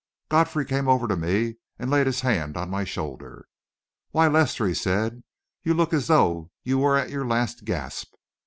[0.29, 3.47] Godfrey came over to me and laid his hand on my shoulder.
[4.09, 5.21] "Why, Lester," he said,
[5.61, 8.13] "you look as though you were at your last gasp."